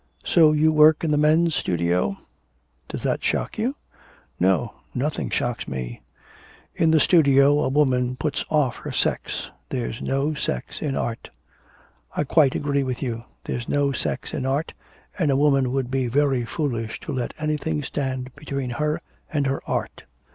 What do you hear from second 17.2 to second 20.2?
anything stand between her and her art.'